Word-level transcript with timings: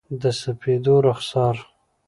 د 0.21 0.23
سپېدو 0.41 0.95
رخسار، 1.07 1.55